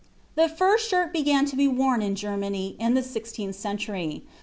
"The 0.33 0.49
first 0.49 0.89
shirt 0.89 1.13
began 1.13 1.45
to 1.45 1.55
be 1.55 1.67
worn 1.67 2.01
[in 2.01 2.15
Germany] 2.15 2.75
in 2.79 2.95
the 2.95 3.03
sixteenth 3.03 3.55
century. 3.55 4.23